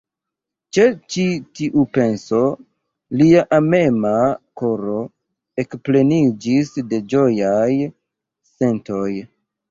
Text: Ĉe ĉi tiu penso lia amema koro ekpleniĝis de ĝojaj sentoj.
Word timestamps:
Ĉe 0.75 0.83
ĉi 1.15 1.23
tiu 1.57 1.81
penso 1.97 2.39
lia 3.19 3.43
amema 3.57 4.13
koro 4.61 5.01
ekpleniĝis 5.65 6.71
de 6.95 7.01
ĝojaj 7.13 7.69
sentoj. 8.53 9.11